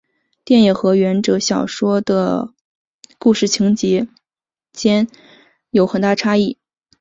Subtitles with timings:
[0.43, 2.55] 电影和原着小说的
[3.19, 4.07] 故事情节
[4.73, 5.07] 间
[5.69, 6.57] 有很大差异。